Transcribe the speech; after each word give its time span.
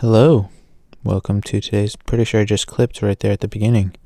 Hello, 0.00 0.50
welcome 1.02 1.40
to 1.40 1.58
today's. 1.58 1.96
Pretty 1.96 2.24
sure 2.24 2.42
I 2.42 2.44
just 2.44 2.66
clipped 2.66 3.00
right 3.00 3.18
there 3.18 3.32
at 3.32 3.40
the 3.40 3.48
beginning. 3.48 3.96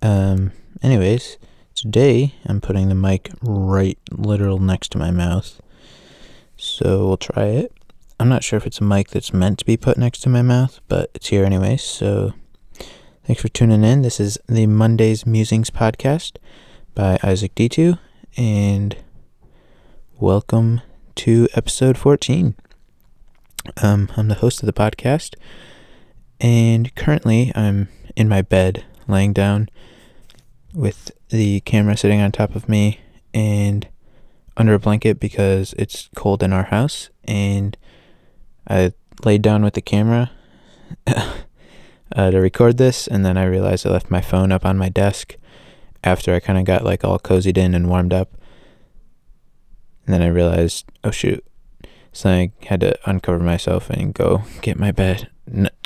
Um, 0.00 0.52
anyways, 0.84 1.36
today 1.74 2.36
I'm 2.46 2.60
putting 2.60 2.88
the 2.88 2.94
mic 2.94 3.32
right 3.42 3.98
literal 4.12 4.60
next 4.60 4.92
to 4.92 4.98
my 4.98 5.10
mouth. 5.10 5.60
So 6.56 7.08
we'll 7.08 7.16
try 7.16 7.46
it. 7.46 7.72
I'm 8.20 8.28
not 8.28 8.44
sure 8.44 8.56
if 8.56 8.68
it's 8.68 8.80
a 8.80 8.84
mic 8.84 9.10
that's 9.10 9.32
meant 9.32 9.58
to 9.58 9.64
be 9.64 9.76
put 9.76 9.98
next 9.98 10.20
to 10.20 10.28
my 10.28 10.42
mouth, 10.42 10.78
but 10.86 11.10
it's 11.12 11.26
here 11.26 11.44
anyway. 11.44 11.76
So 11.76 12.34
thanks 13.24 13.42
for 13.42 13.48
tuning 13.48 13.82
in. 13.82 14.02
This 14.02 14.20
is 14.20 14.38
the 14.48 14.68
Monday's 14.68 15.26
Musings 15.26 15.70
podcast 15.70 16.36
by 16.94 17.18
Isaac 17.24 17.56
D2, 17.56 17.98
and 18.36 18.96
welcome 20.20 20.82
to 21.16 21.48
episode 21.56 21.98
14. 21.98 22.54
Um, 23.82 24.10
I'm 24.16 24.28
the 24.28 24.34
host 24.34 24.62
of 24.62 24.66
the 24.66 24.72
podcast, 24.72 25.34
and 26.40 26.94
currently 26.94 27.52
I'm 27.54 27.88
in 28.16 28.28
my 28.28 28.42
bed, 28.42 28.84
laying 29.06 29.32
down 29.32 29.68
with 30.74 31.10
the 31.28 31.60
camera 31.60 31.96
sitting 31.96 32.20
on 32.20 32.32
top 32.32 32.54
of 32.54 32.68
me 32.68 33.00
and 33.34 33.88
under 34.56 34.74
a 34.74 34.78
blanket 34.78 35.20
because 35.20 35.74
it's 35.78 36.08
cold 36.14 36.42
in 36.42 36.52
our 36.52 36.64
house. 36.64 37.10
And 37.24 37.76
I 38.68 38.92
laid 39.24 39.42
down 39.42 39.62
with 39.62 39.74
the 39.74 39.82
camera 39.82 40.30
uh, 41.06 42.30
to 42.30 42.38
record 42.38 42.78
this, 42.78 43.06
and 43.06 43.24
then 43.24 43.36
I 43.36 43.44
realized 43.44 43.86
I 43.86 43.90
left 43.90 44.10
my 44.10 44.20
phone 44.20 44.52
up 44.52 44.64
on 44.64 44.78
my 44.78 44.88
desk 44.88 45.36
after 46.02 46.34
I 46.34 46.40
kind 46.40 46.58
of 46.58 46.64
got 46.64 46.84
like 46.84 47.04
all 47.04 47.18
cozied 47.18 47.58
in 47.58 47.74
and 47.74 47.88
warmed 47.88 48.12
up. 48.12 48.32
And 50.06 50.14
then 50.14 50.22
I 50.22 50.28
realized, 50.28 50.86
oh 51.04 51.10
shoot, 51.10 51.44
so 52.12 52.30
I 52.30 52.52
had 52.66 52.80
to 52.80 52.98
uncover 53.08 53.38
myself 53.38 53.88
and 53.90 54.12
go 54.12 54.42
get 54.62 54.78
my 54.78 54.92
bed, 54.92 55.30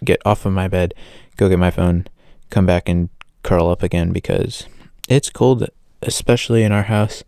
get 0.05 0.23
off 0.25 0.47
of 0.47 0.53
my 0.53 0.69
bed, 0.69 0.95
go 1.37 1.49
get 1.49 1.59
my 1.59 1.71
phone, 1.71 2.07
come 2.51 2.67
back 2.67 2.89
and 2.89 3.11
curl 3.43 3.69
up 3.69 3.83
again 3.83 4.13
because 4.13 4.67
it's 5.09 5.31
cold, 5.31 5.69
especially 6.03 6.63
in 6.63 6.73
our 6.73 6.85
house, 6.85 7.25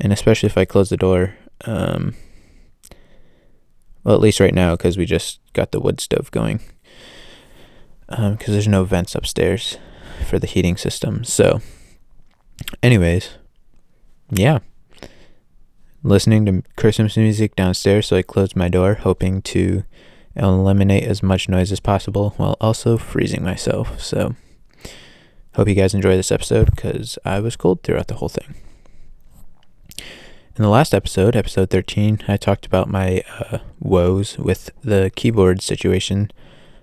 and 0.00 0.12
especially 0.12 0.46
if 0.46 0.56
I 0.56 0.64
close 0.64 0.88
the 0.88 0.96
door. 0.96 1.34
Um, 1.64 2.14
well, 4.02 4.14
at 4.14 4.20
least 4.20 4.40
right 4.40 4.54
now 4.54 4.76
because 4.76 4.96
we 4.96 5.04
just 5.04 5.40
got 5.52 5.70
the 5.72 5.80
wood 5.80 6.00
stove 6.00 6.30
going. 6.30 6.60
Because 8.08 8.48
um, 8.48 8.52
there's 8.52 8.68
no 8.68 8.84
vents 8.84 9.14
upstairs 9.14 9.78
for 10.28 10.38
the 10.38 10.46
heating 10.46 10.76
system. 10.76 11.24
So, 11.24 11.60
anyways, 12.82 13.30
yeah 14.30 14.58
listening 16.02 16.46
to 16.46 16.62
Christmas 16.76 17.16
music 17.16 17.54
downstairs, 17.54 18.08
so 18.08 18.16
I 18.16 18.22
closed 18.22 18.56
my 18.56 18.68
door, 18.68 18.94
hoping 18.94 19.42
to 19.42 19.84
eliminate 20.34 21.04
as 21.04 21.22
much 21.22 21.48
noise 21.48 21.70
as 21.70 21.80
possible 21.80 22.34
while 22.36 22.56
also 22.60 22.96
freezing 22.98 23.44
myself. 23.44 24.00
So, 24.00 24.34
hope 25.54 25.68
you 25.68 25.74
guys 25.74 25.94
enjoy 25.94 26.16
this 26.16 26.32
episode 26.32 26.70
because 26.74 27.18
I 27.24 27.40
was 27.40 27.56
cold 27.56 27.82
throughout 27.82 28.08
the 28.08 28.14
whole 28.14 28.28
thing. 28.28 28.54
In 30.54 30.62
the 30.62 30.68
last 30.68 30.92
episode, 30.92 31.34
episode 31.34 31.70
13, 31.70 32.24
I 32.28 32.36
talked 32.36 32.66
about 32.66 32.88
my 32.88 33.22
uh, 33.38 33.58
woes 33.80 34.36
with 34.38 34.70
the 34.82 35.10
keyboard 35.16 35.62
situation 35.62 36.30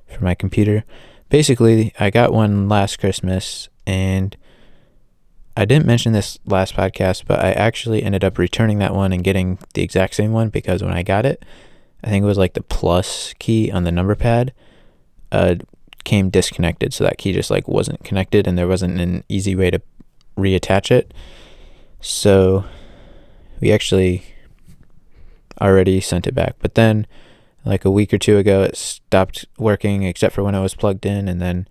for 0.07 0.23
my 0.23 0.33
computer. 0.33 0.83
Basically, 1.29 1.93
I 1.99 2.09
got 2.09 2.33
one 2.33 2.67
last 2.67 2.97
Christmas 2.97 3.69
and 3.85 4.35
I 5.59 5.65
didn't 5.65 5.87
mention 5.87 6.13
this 6.13 6.39
last 6.45 6.73
podcast, 6.73 7.25
but 7.27 7.43
I 7.43 7.51
actually 7.51 8.01
ended 8.01 8.23
up 8.23 8.37
returning 8.37 8.79
that 8.79 8.95
one 8.95 9.11
and 9.11 9.21
getting 9.21 9.59
the 9.73 9.83
exact 9.83 10.15
same 10.15 10.31
one 10.31 10.47
because 10.47 10.81
when 10.81 10.93
I 10.93 11.03
got 11.03 11.25
it, 11.25 11.43
I 12.01 12.07
think 12.07 12.23
it 12.23 12.27
was 12.27 12.37
like 12.37 12.53
the 12.53 12.63
plus 12.63 13.33
key 13.39 13.69
on 13.69 13.83
the 13.83 13.91
number 13.91 14.15
pad 14.15 14.53
uh, 15.33 15.55
came 16.05 16.29
disconnected. 16.29 16.93
So 16.93 17.03
that 17.03 17.17
key 17.17 17.33
just 17.33 17.51
like 17.51 17.67
wasn't 17.67 18.05
connected 18.05 18.47
and 18.47 18.57
there 18.57 18.69
wasn't 18.69 19.01
an 19.01 19.25
easy 19.27 19.53
way 19.53 19.69
to 19.69 19.81
reattach 20.37 20.91
it. 20.91 21.13
So 21.99 22.63
we 23.59 23.73
actually 23.73 24.23
already 25.59 25.99
sent 25.99 26.25
it 26.25 26.33
back. 26.33 26.55
But 26.59 26.75
then 26.75 27.05
like 27.65 27.83
a 27.83 27.91
week 27.91 28.13
or 28.13 28.17
two 28.17 28.37
ago, 28.37 28.63
it 28.63 28.77
stopped 28.77 29.45
working 29.57 30.03
except 30.03 30.35
for 30.35 30.41
when 30.41 30.55
it 30.55 30.61
was 30.61 30.73
plugged 30.73 31.05
in. 31.05 31.27
And 31.27 31.41
then 31.41 31.67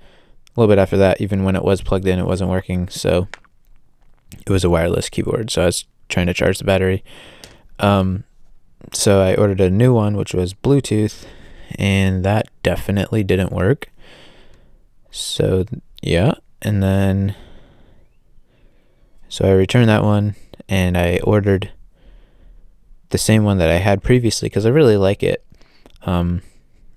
a 0.55 0.61
little 0.61 0.71
bit 0.71 0.79
after 0.79 0.99
that, 0.99 1.23
even 1.23 1.43
when 1.43 1.57
it 1.57 1.65
was 1.65 1.81
plugged 1.81 2.07
in, 2.07 2.19
it 2.19 2.27
wasn't 2.27 2.51
working. 2.51 2.91
So 2.91 3.29
it 4.33 4.51
was 4.51 4.65
a 4.65 4.71
wireless 4.71 5.09
keyboard, 5.09 5.51
so 5.51 5.63
I 5.63 5.67
was 5.67 5.85
trying 6.09 6.27
to 6.27 6.35
charge 6.35 6.59
the 6.59 6.65
battery. 6.65 7.05
Um, 7.79 8.25
so 8.93 9.21
I 9.21 9.35
ordered 9.35 9.61
a 9.61 9.71
new 9.71 9.93
one, 9.93 10.17
which 10.17 10.35
was 10.35 10.55
Bluetooth, 10.55 11.27
and 11.79 12.25
that 12.25 12.49
definitely 12.63 13.23
didn't 13.23 13.53
work. 13.53 13.91
So 15.11 15.65
yeah, 16.03 16.35
and 16.63 16.83
then 16.83 17.35
so 19.29 19.47
I 19.47 19.53
returned 19.53 19.89
that 19.89 20.03
one, 20.03 20.35
and 20.69 20.97
I 20.97 21.19
ordered 21.25 21.71
the 23.11 23.19
same 23.19 23.45
one 23.45 23.59
that 23.59 23.71
I 23.71 23.77
had 23.77 24.03
previously 24.03 24.49
because 24.49 24.67
I 24.67 24.71
really 24.71 24.97
like 24.97 25.23
it. 25.23 25.45
Um, 26.03 26.43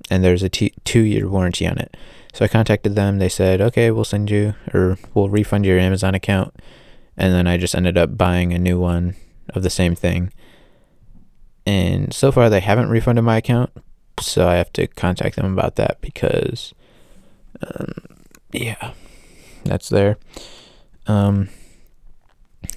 and 0.09 0.23
there's 0.23 0.43
a 0.43 0.49
t- 0.49 0.73
two 0.83 1.01
year 1.01 1.27
warranty 1.27 1.67
on 1.67 1.77
it. 1.77 1.95
So 2.33 2.45
I 2.45 2.47
contacted 2.47 2.95
them. 2.95 3.19
They 3.19 3.29
said, 3.29 3.59
okay, 3.61 3.91
we'll 3.91 4.05
send 4.05 4.29
you 4.29 4.55
or 4.73 4.97
we'll 5.13 5.29
refund 5.29 5.65
your 5.65 5.79
Amazon 5.79 6.15
account 6.15 6.55
and 7.21 7.35
then 7.35 7.45
I 7.45 7.57
just 7.57 7.75
ended 7.75 7.99
up 7.99 8.17
buying 8.17 8.51
a 8.51 8.57
new 8.57 8.79
one 8.79 9.13
of 9.49 9.61
the 9.61 9.69
same 9.69 9.93
thing. 9.93 10.33
And 11.67 12.11
so 12.11 12.31
far, 12.31 12.49
they 12.49 12.61
haven't 12.61 12.89
refunded 12.89 13.23
my 13.23 13.37
account, 13.37 13.69
so 14.19 14.47
I 14.47 14.55
have 14.55 14.73
to 14.73 14.87
contact 14.87 15.35
them 15.35 15.53
about 15.53 15.75
that 15.75 16.01
because, 16.01 16.73
um, 17.61 17.93
yeah, 18.51 18.93
that's 19.63 19.87
there. 19.87 20.17
Um, 21.05 21.49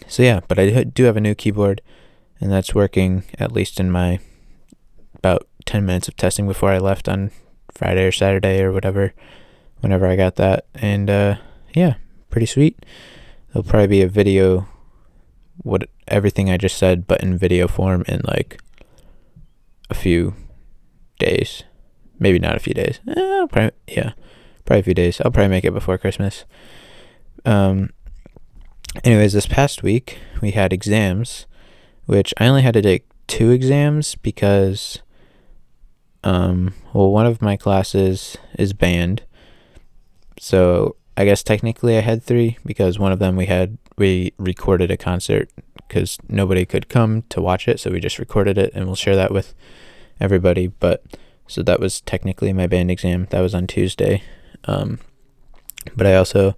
so 0.07 0.23
yeah, 0.23 0.41
but 0.47 0.59
I 0.59 0.85
do 0.85 1.05
have 1.05 1.17
a 1.17 1.23
new 1.23 1.35
keyboard, 1.35 1.81
and 2.39 2.53
that's 2.53 2.75
working 2.75 3.25
at 3.39 3.51
least 3.51 3.81
in 3.81 3.91
my 3.91 4.19
about 5.15 5.49
ten 5.65 5.87
minutes 5.87 6.07
of 6.07 6.19
testing 6.19 6.47
before 6.47 6.71
I 6.71 6.77
left 6.77 7.09
on 7.09 7.31
Friday 7.73 8.05
or 8.05 8.13
Saturday 8.13 8.61
or 8.61 8.73
whatever, 8.73 9.15
whenever 9.81 10.07
I 10.07 10.17
got 10.17 10.37
that, 10.37 10.67
and 10.75 11.09
uh, 11.09 11.37
yeah, 11.75 11.95
pretty 12.29 12.47
sweet. 12.47 12.85
It'll 13.55 13.63
probably 13.63 13.87
be 13.87 14.03
a 14.03 14.09
video, 14.09 14.67
what 15.59 15.89
everything 16.09 16.51
I 16.51 16.57
just 16.57 16.77
said, 16.77 17.07
but 17.07 17.23
in 17.23 17.39
video 17.39 17.69
form 17.69 18.03
in 18.09 18.21
like 18.25 18.61
a 19.89 19.95
few 19.95 20.35
days. 21.21 21.63
Maybe 22.19 22.41
not 22.41 22.57
a 22.57 22.61
few 22.61 22.75
days. 22.75 22.99
Eh, 23.07 23.47
probably, 23.53 23.71
yeah, 23.87 24.15
probably 24.65 24.81
a 24.81 24.83
few 24.83 24.95
days. 24.95 25.21
I'll 25.21 25.31
probably 25.31 25.51
make 25.51 25.65
it 25.65 25.73
before 25.73 25.99
Christmas. 25.99 26.45
Um. 27.45 27.91
Anyways, 29.03 29.33
this 29.33 29.47
past 29.47 29.83
week 29.83 30.19
we 30.41 30.53
had 30.53 30.73
exams, 30.73 31.47
which 32.07 32.33
I 32.39 32.47
only 32.47 32.63
had 32.63 32.75
to 32.75 32.83
take 32.83 33.07
two 33.27 33.51
exams 33.51 34.15
because, 34.15 35.01
um, 36.23 36.75
well, 36.93 37.11
one 37.11 37.27
of 37.27 37.43
my 37.43 37.57
classes 37.57 38.37
is 38.57 38.73
band, 38.73 39.23
so 40.39 40.97
I 41.17 41.25
guess 41.25 41.43
technically 41.43 41.97
I 41.97 42.01
had 42.01 42.23
three 42.23 42.59
because 42.65 42.99
one 42.99 43.13
of 43.13 43.19
them 43.19 43.37
we 43.37 43.47
had 43.47 43.79
we 43.97 44.33
recorded 44.39 44.91
a 44.91 44.97
concert 44.97 45.49
because 45.77 46.19
nobody 46.29 46.65
could 46.65 46.89
come 46.89 47.23
to 47.29 47.41
watch 47.41 47.69
it, 47.69 47.79
so 47.79 47.91
we 47.91 48.01
just 48.01 48.19
recorded 48.19 48.59
it 48.59 48.73
and 48.75 48.87
we'll 48.87 48.97
share 48.97 49.17
that 49.17 49.33
with 49.33 49.55
everybody. 50.21 50.67
But 50.67 51.05
so 51.47 51.63
that 51.63 51.81
was 51.81 52.01
technically 52.01 52.53
my 52.53 52.67
band 52.67 52.91
exam. 52.91 53.27
That 53.31 53.41
was 53.41 53.55
on 53.55 53.67
Tuesday. 53.67 54.23
Um, 54.65 54.99
but 55.97 56.07
I 56.07 56.15
also 56.15 56.57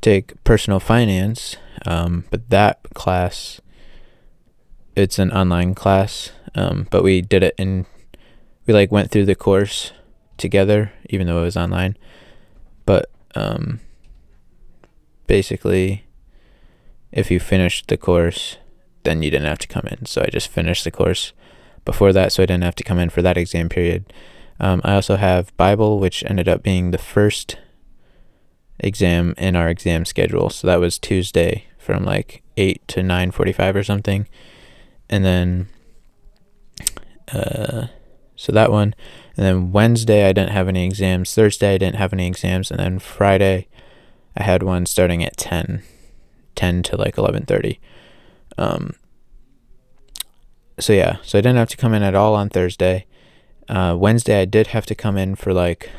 take 0.00 0.42
personal 0.44 0.80
finance. 0.80 1.56
Um, 1.86 2.24
but 2.30 2.50
that 2.50 2.80
class, 2.94 3.60
it's 4.94 5.18
an 5.18 5.32
online 5.32 5.74
class. 5.74 6.32
Um, 6.54 6.86
but 6.90 7.02
we 7.02 7.20
did 7.20 7.42
it 7.42 7.54
in, 7.58 7.86
we 8.66 8.74
like 8.74 8.92
went 8.92 9.10
through 9.10 9.26
the 9.26 9.34
course 9.34 9.92
together, 10.36 10.92
even 11.08 11.26
though 11.26 11.38
it 11.38 11.44
was 11.44 11.56
online. 11.56 11.96
But 12.84 13.10
um, 13.34 13.80
basically, 15.28 16.04
if 17.12 17.30
you 17.30 17.38
finished 17.38 17.86
the 17.86 17.96
course, 17.96 18.56
then 19.04 19.22
you 19.22 19.30
didn't 19.30 19.46
have 19.46 19.60
to 19.60 19.68
come 19.68 19.86
in. 19.86 20.04
So 20.06 20.22
I 20.22 20.30
just 20.30 20.48
finished 20.48 20.82
the 20.82 20.90
course 20.90 21.32
before 21.84 22.12
that, 22.12 22.32
so 22.32 22.42
I 22.42 22.46
didn't 22.46 22.64
have 22.64 22.74
to 22.74 22.84
come 22.84 22.98
in 22.98 23.10
for 23.10 23.22
that 23.22 23.38
exam 23.38 23.68
period. 23.68 24.12
Um, 24.60 24.80
I 24.84 24.94
also 24.94 25.16
have 25.16 25.56
Bible, 25.56 26.00
which 26.00 26.24
ended 26.24 26.48
up 26.48 26.62
being 26.62 26.90
the 26.90 26.98
first 26.98 27.56
exam 28.80 29.34
in 29.38 29.56
our 29.56 29.68
exam 29.68 30.04
schedule. 30.04 30.50
So 30.50 30.66
that 30.66 30.80
was 30.80 30.98
Tuesday 30.98 31.66
from 31.78 32.04
like 32.04 32.42
eight 32.56 32.86
to 32.88 33.02
nine 33.02 33.30
forty-five 33.30 33.76
or 33.76 33.84
something, 33.84 34.26
and 35.08 35.24
then 35.24 35.68
uh, 37.32 37.86
so 38.36 38.52
that 38.52 38.70
one, 38.70 38.94
and 39.36 39.46
then 39.46 39.72
Wednesday 39.72 40.28
I 40.28 40.32
didn't 40.32 40.50
have 40.52 40.68
any 40.68 40.84
exams. 40.84 41.34
Thursday 41.34 41.74
I 41.74 41.78
didn't 41.78 41.96
have 41.96 42.12
any 42.12 42.26
exams, 42.26 42.70
and 42.70 42.80
then 42.80 42.98
Friday 42.98 43.68
I 44.36 44.42
had 44.42 44.62
one 44.62 44.86
starting 44.86 45.24
at 45.24 45.36
10, 45.36 45.82
10 46.54 46.82
to 46.84 46.96
like 46.96 47.16
11:30. 47.16 47.78
Um, 48.56 48.94
so 50.78 50.92
yeah, 50.92 51.16
so 51.22 51.38
I 51.38 51.42
didn't 51.42 51.56
have 51.58 51.68
to 51.70 51.76
come 51.76 51.94
in 51.94 52.02
at 52.02 52.14
all 52.14 52.34
on 52.34 52.48
Thursday. 52.48 53.06
Uh, 53.68 53.96
Wednesday, 53.98 54.40
I 54.40 54.44
did 54.44 54.68
have 54.68 54.86
to 54.86 54.94
come 54.94 55.16
in 55.16 55.34
for 55.34 55.52
like 55.52 55.90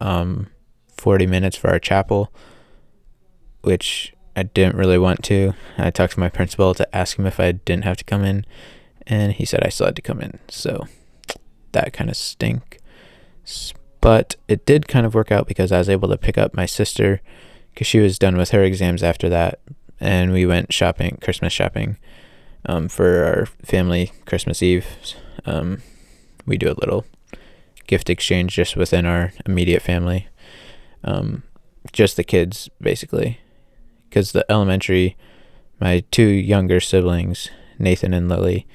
um, 0.00 0.48
40 0.96 1.26
minutes 1.26 1.56
for 1.56 1.70
our 1.70 1.78
chapel, 1.78 2.32
which 3.62 4.14
I 4.36 4.42
didn't 4.42 4.76
really 4.76 4.98
want 4.98 5.22
to. 5.24 5.54
I 5.76 5.90
talked 5.90 6.14
to 6.14 6.20
my 6.20 6.28
principal 6.28 6.74
to 6.74 6.96
ask 6.96 7.18
him 7.18 7.26
if 7.26 7.40
I 7.40 7.52
didn't 7.52 7.84
have 7.84 7.96
to 7.98 8.04
come 8.04 8.24
in, 8.24 8.44
and 9.06 9.32
he 9.32 9.44
said 9.44 9.64
I 9.64 9.68
still 9.68 9.86
had 9.86 9.96
to 9.96 10.02
come 10.02 10.20
in. 10.20 10.38
So 10.48 10.86
that 11.72 11.92
kind 11.92 12.10
of 12.10 12.16
stink. 12.16 12.78
But 14.00 14.36
it 14.46 14.66
did 14.66 14.88
kind 14.88 15.06
of 15.06 15.14
work 15.14 15.32
out 15.32 15.46
because 15.46 15.72
I 15.72 15.78
was 15.78 15.88
able 15.88 16.08
to 16.08 16.16
pick 16.16 16.38
up 16.38 16.54
my 16.54 16.66
sister 16.66 17.20
because 17.78 17.86
she 17.86 18.00
was 18.00 18.18
done 18.18 18.36
with 18.36 18.50
her 18.50 18.64
exams 18.64 19.04
after 19.04 19.28
that, 19.28 19.60
and 20.00 20.32
we 20.32 20.44
went 20.44 20.72
shopping, 20.72 21.16
Christmas 21.22 21.52
shopping, 21.52 21.96
um, 22.66 22.88
for 22.88 23.22
our 23.22 23.46
family 23.64 24.10
Christmas 24.26 24.64
Eve. 24.64 24.84
Um, 25.44 25.80
we 26.44 26.58
do 26.58 26.68
a 26.68 26.74
little 26.80 27.04
gift 27.86 28.10
exchange 28.10 28.56
just 28.56 28.76
within 28.76 29.06
our 29.06 29.32
immediate 29.46 29.80
family, 29.80 30.26
um, 31.04 31.44
just 31.92 32.16
the 32.16 32.24
kids 32.24 32.68
basically, 32.80 33.38
because 34.08 34.32
the 34.32 34.44
elementary, 34.50 35.16
my 35.80 36.02
two 36.10 36.26
younger 36.26 36.80
siblings, 36.80 37.48
Nathan 37.78 38.12
and 38.12 38.28
Lily, 38.28 38.66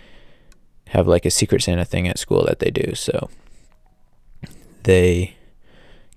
have 0.88 1.08
like 1.08 1.26
a 1.26 1.30
secret 1.30 1.62
Santa 1.62 1.84
thing 1.84 2.08
at 2.08 2.18
school 2.18 2.46
that 2.46 2.60
they 2.60 2.72
do. 2.72 2.96
So 2.96 3.30
they 4.84 5.36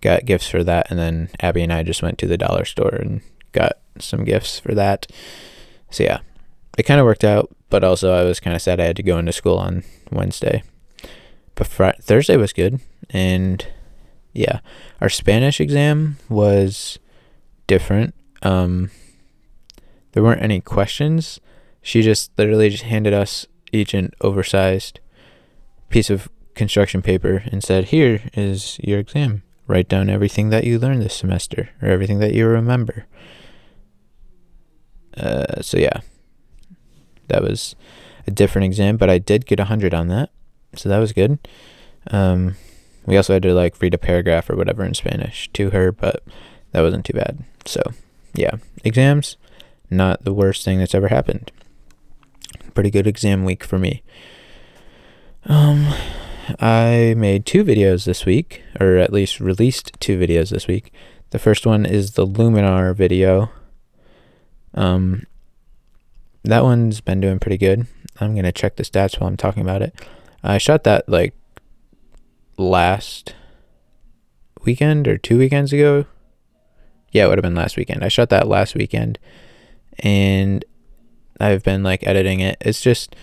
got 0.06 0.24
gifts 0.24 0.48
for 0.48 0.62
that, 0.62 0.88
and 0.88 0.98
then 0.98 1.30
Abby 1.40 1.62
and 1.62 1.72
I 1.72 1.82
just 1.82 2.00
went 2.00 2.16
to 2.18 2.28
the 2.28 2.38
dollar 2.38 2.64
store 2.64 2.94
and 2.94 3.22
got 3.50 3.72
some 3.98 4.24
gifts 4.24 4.60
for 4.60 4.72
that. 4.72 5.06
So 5.90 6.04
yeah, 6.04 6.20
it 6.78 6.84
kind 6.84 7.00
of 7.00 7.06
worked 7.06 7.24
out, 7.24 7.54
but 7.70 7.82
also 7.82 8.12
I 8.12 8.22
was 8.22 8.38
kind 8.38 8.54
of 8.54 8.62
sad 8.62 8.78
I 8.78 8.84
had 8.84 8.96
to 8.96 9.02
go 9.02 9.18
into 9.18 9.32
school 9.32 9.58
on 9.58 9.82
Wednesday. 10.12 10.62
But 11.56 11.66
Thursday 11.66 12.36
was 12.36 12.52
good, 12.52 12.80
and 13.10 13.66
yeah, 14.32 14.60
our 15.00 15.08
Spanish 15.08 15.60
exam 15.60 16.18
was 16.28 17.00
different. 17.66 18.14
Um, 18.42 18.90
there 20.12 20.22
weren't 20.22 20.42
any 20.42 20.60
questions. 20.60 21.40
She 21.82 22.02
just 22.02 22.30
literally 22.38 22.70
just 22.70 22.84
handed 22.84 23.12
us 23.12 23.46
each 23.72 23.92
an 23.92 24.12
oversized 24.20 25.00
piece 25.88 26.10
of 26.10 26.28
construction 26.54 27.02
paper 27.02 27.42
and 27.50 27.64
said, 27.64 27.86
"Here 27.86 28.20
is 28.34 28.78
your 28.80 29.00
exam. 29.00 29.42
Write 29.66 29.88
down 29.88 30.08
everything 30.08 30.50
that 30.50 30.64
you 30.64 30.78
learned 30.78 31.02
this 31.02 31.16
semester 31.16 31.70
or 31.82 31.88
everything 31.88 32.18
that 32.20 32.34
you 32.34 32.46
remember." 32.46 33.06
Uh, 35.16 35.60
so 35.62 35.78
yeah, 35.78 36.00
that 37.28 37.42
was 37.42 37.74
a 38.26 38.30
different 38.30 38.66
exam, 38.66 38.96
but 38.96 39.10
I 39.10 39.18
did 39.18 39.46
get 39.46 39.60
a 39.60 39.64
hundred 39.64 39.94
on 39.94 40.08
that, 40.08 40.30
so 40.74 40.88
that 40.88 40.98
was 40.98 41.12
good. 41.12 41.38
Um, 42.10 42.56
we 43.06 43.16
also 43.16 43.32
had 43.32 43.42
to 43.44 43.54
like 43.54 43.80
read 43.80 43.94
a 43.94 43.98
paragraph 43.98 44.50
or 44.50 44.56
whatever 44.56 44.84
in 44.84 44.94
Spanish 44.94 45.48
to 45.54 45.70
her, 45.70 45.92
but 45.92 46.22
that 46.72 46.82
wasn't 46.82 47.04
too 47.04 47.14
bad. 47.14 47.44
So 47.64 47.82
yeah, 48.34 48.56
exams, 48.84 49.36
not 49.90 50.24
the 50.24 50.34
worst 50.34 50.64
thing 50.64 50.78
that's 50.78 50.94
ever 50.94 51.08
happened. 51.08 51.50
Pretty 52.74 52.90
good 52.90 53.06
exam 53.06 53.44
week 53.44 53.64
for 53.64 53.78
me. 53.78 54.02
Um, 55.46 55.94
I 56.60 57.14
made 57.16 57.44
two 57.44 57.64
videos 57.64 58.04
this 58.04 58.24
week, 58.24 58.62
or 58.78 58.96
at 58.96 59.12
least 59.12 59.40
released 59.40 59.92
two 60.00 60.18
videos 60.18 60.50
this 60.50 60.66
week. 60.66 60.92
The 61.30 61.38
first 61.38 61.66
one 61.66 61.84
is 61.84 62.12
the 62.12 62.26
Luminar 62.26 62.94
video. 62.94 63.50
Um, 64.74 65.26
that 66.44 66.62
one's 66.62 67.00
been 67.00 67.20
doing 67.20 67.38
pretty 67.38 67.58
good. 67.58 67.86
I'm 68.20 68.34
gonna 68.34 68.52
check 68.52 68.76
the 68.76 68.84
stats 68.84 69.18
while 69.18 69.28
I'm 69.28 69.36
talking 69.36 69.62
about 69.62 69.82
it. 69.82 69.94
I 70.42 70.58
shot 70.58 70.84
that 70.84 71.08
like 71.08 71.34
last 72.56 73.34
weekend 74.64 75.08
or 75.08 75.18
two 75.18 75.38
weekends 75.38 75.72
ago. 75.72 76.06
Yeah, 77.10 77.24
it 77.24 77.28
would 77.28 77.38
have 77.38 77.42
been 77.42 77.54
last 77.54 77.76
weekend. 77.76 78.04
I 78.04 78.08
shot 78.08 78.30
that 78.30 78.46
last 78.46 78.74
weekend, 78.74 79.18
and 79.98 80.64
I've 81.40 81.64
been 81.64 81.82
like 81.82 82.06
editing 82.06 82.40
it. 82.40 82.56
It's 82.60 82.80
just 82.80 83.16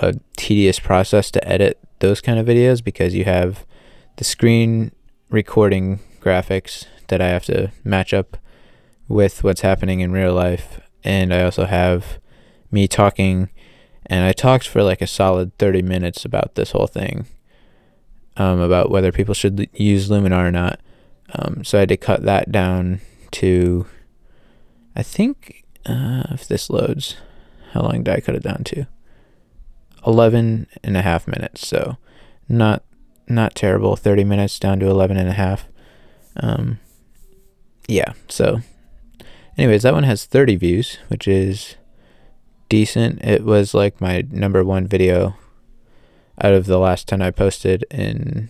a 0.00 0.14
tedious 0.36 0.78
process 0.78 1.30
to 1.32 1.48
edit 1.48 1.81
those 2.02 2.20
kind 2.20 2.38
of 2.38 2.46
videos 2.46 2.82
because 2.82 3.14
you 3.14 3.24
have 3.24 3.64
the 4.16 4.24
screen 4.24 4.90
recording 5.30 6.00
graphics 6.20 6.86
that 7.06 7.22
I 7.22 7.28
have 7.28 7.44
to 7.44 7.70
match 7.84 8.12
up 8.12 8.36
with 9.06 9.44
what's 9.44 9.60
happening 9.60 10.00
in 10.00 10.10
real 10.10 10.34
life, 10.34 10.80
and 11.04 11.32
I 11.32 11.44
also 11.44 11.64
have 11.64 12.18
me 12.72 12.88
talking, 12.88 13.50
and 14.06 14.24
I 14.24 14.32
talked 14.32 14.66
for 14.66 14.82
like 14.82 15.00
a 15.00 15.06
solid 15.06 15.56
30 15.58 15.82
minutes 15.82 16.24
about 16.24 16.56
this 16.56 16.72
whole 16.72 16.88
thing, 16.88 17.26
um, 18.36 18.60
about 18.60 18.90
whether 18.90 19.12
people 19.12 19.34
should 19.34 19.68
use 19.72 20.10
Luminar 20.10 20.48
or 20.48 20.50
not. 20.50 20.80
Um, 21.34 21.64
so 21.64 21.78
I 21.78 21.80
had 21.80 21.88
to 21.90 21.96
cut 21.96 22.24
that 22.24 22.50
down 22.50 23.00
to, 23.32 23.86
I 24.96 25.04
think, 25.04 25.64
uh, 25.86 26.24
if 26.30 26.48
this 26.48 26.68
loads, 26.68 27.16
how 27.72 27.82
long 27.82 28.02
did 28.02 28.14
I 28.14 28.20
cut 28.20 28.34
it 28.34 28.42
down 28.42 28.64
to? 28.64 28.86
11 30.06 30.66
and 30.82 30.96
a 30.96 31.02
half 31.02 31.26
minutes. 31.26 31.66
So 31.66 31.96
not, 32.48 32.82
not 33.28 33.54
terrible. 33.54 33.96
30 33.96 34.24
minutes 34.24 34.58
down 34.58 34.80
to 34.80 34.86
11 34.88 35.16
and 35.16 35.28
a 35.28 35.32
half. 35.32 35.66
Um, 36.36 36.80
yeah. 37.88 38.12
So 38.28 38.60
anyways, 39.56 39.82
that 39.82 39.94
one 39.94 40.04
has 40.04 40.24
30 40.24 40.56
views, 40.56 40.98
which 41.08 41.28
is 41.28 41.76
decent. 42.68 43.22
It 43.22 43.44
was 43.44 43.74
like 43.74 44.00
my 44.00 44.24
number 44.30 44.64
one 44.64 44.86
video 44.86 45.36
out 46.40 46.54
of 46.54 46.66
the 46.66 46.78
last 46.78 47.08
10 47.08 47.20
I 47.20 47.30
posted 47.30 47.84
in 47.90 48.48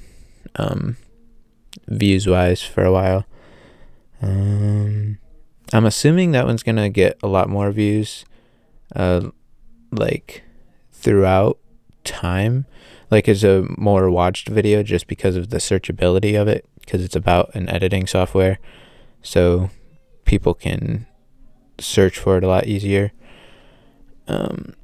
um, 0.56 0.96
views 1.88 2.26
wise 2.26 2.62
for 2.62 2.84
a 2.84 2.92
while. 2.92 3.26
Um, 4.20 5.18
I'm 5.72 5.84
assuming 5.84 6.32
that 6.32 6.46
one's 6.46 6.62
going 6.62 6.76
to 6.76 6.88
get 6.88 7.18
a 7.22 7.26
lot 7.26 7.48
more 7.48 7.70
views 7.72 8.24
uh, 8.94 9.30
like 9.90 10.44
throughout 11.02 11.58
time. 12.04 12.66
Like 13.10 13.28
it's 13.28 13.42
a 13.42 13.66
more 13.76 14.10
watched 14.10 14.48
video 14.48 14.82
just 14.82 15.06
because 15.06 15.36
of 15.36 15.50
the 15.50 15.58
searchability 15.58 16.40
of 16.40 16.48
it 16.48 16.66
because 16.80 17.04
it's 17.04 17.16
about 17.16 17.54
an 17.54 17.68
editing 17.68 18.06
software. 18.06 18.58
So 19.22 19.70
people 20.24 20.54
can 20.54 21.06
search 21.78 22.18
for 22.18 22.38
it 22.38 22.44
a 22.44 22.48
lot 22.48 22.66
easier 22.66 23.12
um, 24.28 24.74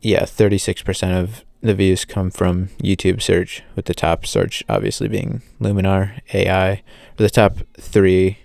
yeah, 0.00 0.22
36% 0.22 1.22
of 1.22 1.44
the 1.60 1.74
views 1.74 2.04
come 2.04 2.30
from 2.30 2.68
YouTube 2.82 3.22
search, 3.22 3.62
with 3.74 3.86
the 3.86 3.94
top 3.94 4.26
search 4.26 4.62
obviously 4.68 5.08
being 5.08 5.42
Luminar 5.60 6.20
AI. 6.32 6.82
The 7.16 7.30
top 7.30 7.58
three 7.78 8.38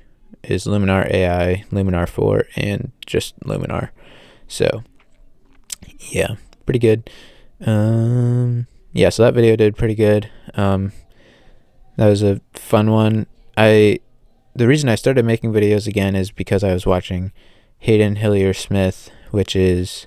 is 0.43 0.65
Luminar 0.65 1.11
AI, 1.11 1.65
Luminar 1.71 2.07
4, 2.07 2.45
and 2.55 2.91
just 3.05 3.39
Luminar. 3.41 3.89
So, 4.47 4.83
yeah, 5.99 6.35
pretty 6.69 6.77
good. 6.77 7.09
Um, 7.65 8.67
yeah, 8.93 9.09
so 9.09 9.23
that 9.23 9.33
video 9.33 9.55
did 9.55 9.75
pretty 9.75 9.95
good. 9.95 10.29
Um, 10.53 10.91
that 11.95 12.07
was 12.07 12.21
a 12.21 12.41
fun 12.53 12.91
one. 12.91 13.25
I 13.57 14.01
the 14.53 14.67
reason 14.67 14.87
I 14.87 14.93
started 14.93 15.25
making 15.25 15.51
videos 15.51 15.87
again 15.87 16.15
is 16.15 16.29
because 16.29 16.63
I 16.63 16.71
was 16.71 16.85
watching 16.85 17.31
Hayden 17.79 18.17
Hillier 18.17 18.53
Smith, 18.53 19.09
which 19.31 19.55
is 19.55 20.05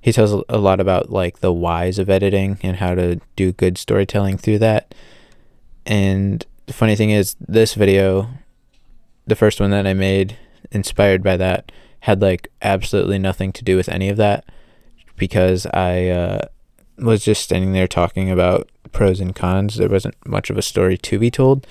he 0.00 0.12
tells 0.12 0.44
a 0.48 0.58
lot 0.58 0.78
about 0.78 1.10
like 1.10 1.40
the 1.40 1.52
whys 1.52 1.98
of 1.98 2.08
editing 2.08 2.58
and 2.62 2.76
how 2.76 2.94
to 2.94 3.20
do 3.34 3.50
good 3.50 3.76
storytelling 3.76 4.38
through 4.38 4.60
that. 4.60 4.94
And 5.84 6.46
the 6.66 6.72
funny 6.72 6.94
thing 6.94 7.10
is, 7.10 7.34
this 7.40 7.74
video, 7.74 8.28
the 9.26 9.34
first 9.34 9.58
one 9.58 9.70
that 9.70 9.88
I 9.88 9.92
made, 9.92 10.38
inspired 10.70 11.24
by 11.24 11.36
that, 11.36 11.72
had 12.00 12.22
like 12.22 12.46
absolutely 12.62 13.18
nothing 13.18 13.52
to 13.54 13.64
do 13.64 13.76
with 13.76 13.88
any 13.88 14.08
of 14.08 14.16
that 14.18 14.44
because 15.16 15.66
I 15.66 16.08
uh, 16.08 16.48
was 16.98 17.24
just 17.24 17.42
standing 17.42 17.72
there 17.72 17.88
talking 17.88 18.30
about 18.30 18.70
pros 18.92 19.20
and 19.20 19.34
cons. 19.34 19.76
There 19.76 19.88
wasn't 19.88 20.14
much 20.26 20.50
of 20.50 20.58
a 20.58 20.62
story 20.62 20.96
to 20.98 21.18
be 21.18 21.30
told. 21.30 21.66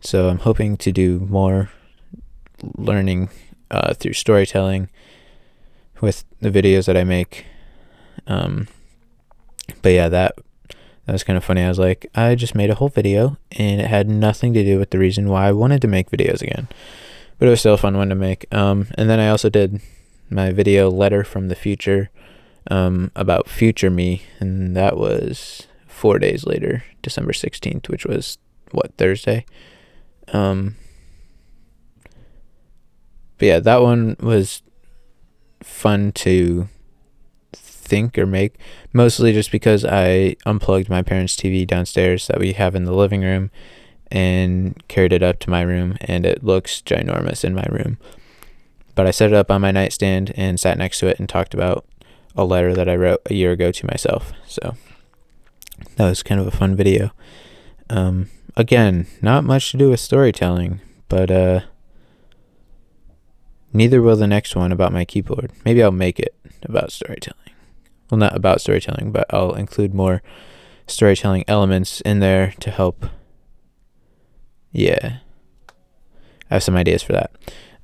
So 0.00 0.28
I'm 0.28 0.38
hoping 0.38 0.76
to 0.78 0.92
do 0.92 1.20
more 1.28 1.70
learning 2.76 3.30
uh, 3.70 3.94
through 3.94 4.12
storytelling 4.12 4.88
with 6.00 6.24
the 6.40 6.50
videos 6.50 6.86
that 6.86 6.96
I 6.96 7.04
make 7.04 7.46
um, 8.26 8.68
but 9.82 9.90
yeah, 9.90 10.08
that 10.08 10.36
that 11.06 11.12
was 11.12 11.24
kind 11.24 11.36
of 11.36 11.44
funny. 11.44 11.62
I 11.62 11.68
was 11.68 11.78
like, 11.78 12.06
I 12.14 12.34
just 12.34 12.54
made 12.54 12.70
a 12.70 12.74
whole 12.74 12.88
video, 12.88 13.36
and 13.52 13.80
it 13.80 13.86
had 13.86 14.08
nothing 14.08 14.52
to 14.54 14.64
do 14.64 14.78
with 14.78 14.90
the 14.90 14.98
reason 14.98 15.28
why 15.28 15.46
I 15.46 15.52
wanted 15.52 15.80
to 15.82 15.88
make 15.88 16.10
videos 16.10 16.42
again. 16.42 16.68
But 17.38 17.46
it 17.46 17.50
was 17.50 17.60
still 17.60 17.74
a 17.74 17.78
fun 17.78 17.96
one 17.96 18.08
to 18.08 18.14
make. 18.14 18.52
Um, 18.52 18.88
and 18.96 19.08
then 19.08 19.20
I 19.20 19.28
also 19.28 19.50
did 19.50 19.80
my 20.30 20.52
video 20.52 20.90
letter 20.90 21.22
from 21.22 21.48
the 21.48 21.54
future 21.54 22.10
um, 22.70 23.10
about 23.16 23.48
future 23.48 23.90
me, 23.90 24.22
and 24.40 24.76
that 24.76 24.96
was 24.96 25.66
four 25.86 26.18
days 26.18 26.44
later, 26.44 26.84
December 27.02 27.32
sixteenth, 27.32 27.88
which 27.88 28.04
was 28.04 28.38
what 28.72 28.96
Thursday. 28.96 29.44
Um, 30.32 30.76
but 33.38 33.46
yeah, 33.46 33.60
that 33.60 33.82
one 33.82 34.16
was 34.20 34.62
fun 35.62 36.12
to 36.12 36.68
think 37.52 38.18
or 38.18 38.26
make. 38.26 38.56
Mostly 38.92 39.32
just 39.32 39.50
because 39.52 39.84
I 39.84 40.36
unplugged 40.44 40.88
my 40.88 41.02
parents' 41.02 41.36
TV 41.36 41.66
downstairs 41.66 42.26
that 42.26 42.40
we 42.40 42.52
have 42.54 42.74
in 42.74 42.84
the 42.84 42.94
living 42.94 43.22
room 43.22 43.50
and 44.10 44.82
carried 44.88 45.12
it 45.12 45.22
up 45.22 45.38
to 45.40 45.50
my 45.50 45.62
room, 45.62 45.96
and 46.00 46.24
it 46.24 46.44
looks 46.44 46.82
ginormous 46.82 47.44
in 47.44 47.54
my 47.54 47.66
room. 47.70 47.98
But 48.94 49.06
I 49.06 49.10
set 49.10 49.30
it 49.30 49.36
up 49.36 49.50
on 49.50 49.60
my 49.60 49.72
nightstand 49.72 50.32
and 50.36 50.58
sat 50.58 50.78
next 50.78 51.00
to 51.00 51.08
it 51.08 51.18
and 51.18 51.28
talked 51.28 51.54
about 51.54 51.84
a 52.36 52.44
letter 52.44 52.74
that 52.74 52.88
I 52.88 52.96
wrote 52.96 53.22
a 53.26 53.34
year 53.34 53.52
ago 53.52 53.72
to 53.72 53.86
myself. 53.86 54.32
So 54.46 54.76
that 55.96 56.08
was 56.08 56.22
kind 56.22 56.40
of 56.40 56.46
a 56.46 56.50
fun 56.50 56.76
video. 56.76 57.10
Um, 57.88 58.28
again, 58.56 59.06
not 59.22 59.44
much 59.44 59.70
to 59.70 59.76
do 59.76 59.90
with 59.90 60.00
storytelling, 60.00 60.80
but 61.08 61.30
uh, 61.30 61.60
neither 63.72 64.02
will 64.02 64.16
the 64.16 64.26
next 64.26 64.56
one 64.56 64.72
about 64.72 64.92
my 64.92 65.04
keyboard. 65.04 65.52
Maybe 65.64 65.82
I'll 65.82 65.92
make 65.92 66.18
it 66.18 66.34
about 66.62 66.92
storytelling. 66.92 67.40
Well, 68.10 68.18
not 68.18 68.36
about 68.36 68.60
storytelling, 68.60 69.12
but 69.12 69.26
I'll 69.30 69.54
include 69.54 69.94
more 69.94 70.22
storytelling 70.86 71.44
elements 71.48 72.00
in 72.02 72.20
there 72.20 72.54
to 72.60 72.70
help. 72.70 73.06
Yeah. 74.70 75.18
I 76.50 76.54
have 76.54 76.62
some 76.62 76.76
ideas 76.76 77.02
for 77.02 77.12
that. 77.12 77.32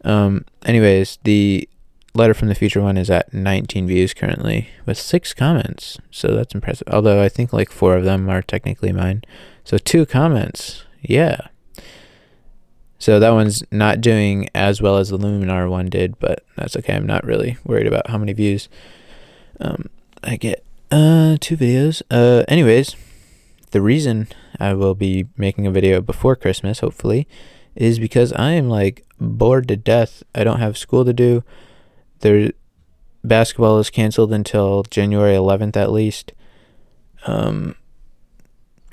Um, 0.05 0.45
anyways, 0.65 1.19
the 1.25 1.69
letter 2.15 2.35
from 2.35 2.49
the 2.49 2.55
future 2.55 2.81
one 2.81 2.97
is 2.97 3.11
at 3.11 3.33
19 3.33 3.87
views 3.87 4.13
currently 4.13 4.69
with 4.87 4.99
six 4.99 5.33
comments. 5.33 5.99
So 6.11 6.35
that's 6.35 6.55
impressive. 6.55 6.89
Although 6.91 7.23
I 7.23 7.29
think 7.29 7.53
like 7.53 7.71
four 7.71 7.97
of 7.97 8.05
them 8.05 8.29
are 8.29 8.43
technically 8.43 8.93
mine. 8.93 9.23
So 9.65 9.79
two 9.79 10.05
comments. 10.05 10.85
Yeah. 11.01 11.49
So 12.99 13.19
that 13.19 13.31
one's 13.31 13.65
not 13.73 14.01
doing 14.01 14.49
as 14.55 14.81
well 14.81 14.99
as 14.99 15.09
the 15.09 15.19
Luminar 15.19 15.69
one 15.69 15.87
did, 15.87 16.19
but 16.21 16.45
that's 16.57 16.77
okay. 16.77 16.95
I'm 16.95 17.07
not 17.07 17.25
really 17.25 17.57
worried 17.65 17.87
about 17.87 18.09
how 18.09 18.19
many 18.19 18.33
views 18.33 18.69
um, 19.61 19.87
I 20.23 20.37
get. 20.37 20.65
Uh, 20.91 21.37
two 21.41 21.57
videos. 21.57 22.03
Uh, 22.11 22.45
anyways, 22.47 22.95
the 23.71 23.81
reason 23.81 24.29
I 24.61 24.75
will 24.75 24.95
be 24.95 25.27
making 25.37 25.67
a 25.67 25.71
video 25.71 26.01
before 26.01 26.37
Christmas, 26.37 26.81
hopefully, 26.81 27.27
is 27.75 27.99
because 27.99 28.33
I 28.35 28.53
am 28.53 28.69
like 28.69 29.05
bored 29.19 29.67
to 29.69 29.77
death. 29.77 30.23
I 30.35 30.45
don't 30.45 30.61
have 30.61 30.77
school 30.77 31.05
to 31.05 31.13
do. 31.13 31.43
There, 32.23 32.53
basketball 33.23 33.79
is 33.79 33.91
canceled 33.91 34.33
until 34.33 34.85
January 34.85 35.35
11th 35.35 35.77
at 35.77 35.93
least. 35.93 36.33
Um, 37.27 37.77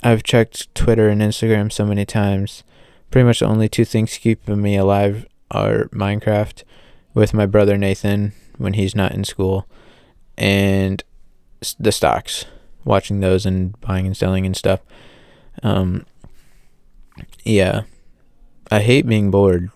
I've 0.03 0.23
checked 0.23 0.73
Twitter 0.75 1.09
and 1.09 1.21
Instagram 1.21 1.71
so 1.71 1.85
many 1.85 2.05
times. 2.05 2.63
Pretty 3.11 3.25
much 3.25 3.39
the 3.39 3.45
only 3.45 3.69
two 3.69 3.85
things 3.85 4.17
keeping 4.17 4.61
me 4.61 4.75
alive 4.75 5.27
are 5.51 5.85
Minecraft 5.85 6.63
with 7.13 7.33
my 7.33 7.45
brother 7.45 7.77
Nathan 7.77 8.33
when 8.57 8.73
he's 8.73 8.95
not 8.95 9.13
in 9.13 9.23
school 9.23 9.67
and 10.37 11.03
the 11.79 11.91
stocks, 11.91 12.45
watching 12.85 13.19
those 13.19 13.45
and 13.45 13.79
buying 13.81 14.05
and 14.05 14.15
selling 14.15 14.45
and 14.45 14.55
stuff. 14.55 14.79
Um, 15.61 16.05
yeah, 17.43 17.83
I 18.71 18.79
hate 18.79 19.05
being 19.05 19.29
bored. 19.29 19.69